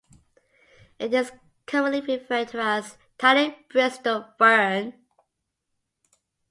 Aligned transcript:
It 0.97 1.13
is 1.13 1.31
commonly 1.67 2.01
referred 2.01 2.47
to 2.47 2.59
as 2.59 2.97
tiny 3.19 3.55
bristle 3.69 4.27
fern. 4.39 4.95